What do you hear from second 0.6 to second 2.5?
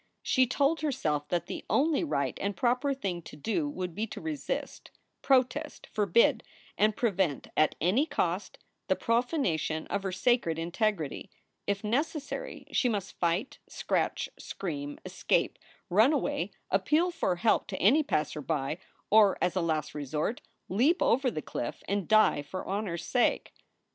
herself that the only right